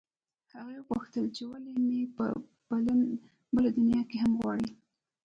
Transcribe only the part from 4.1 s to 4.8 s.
هم غواړې